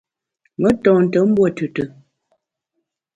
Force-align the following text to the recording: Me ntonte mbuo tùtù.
Me 0.59 0.69
ntonte 0.75 1.17
mbuo 1.27 1.47
tùtù. 1.57 1.83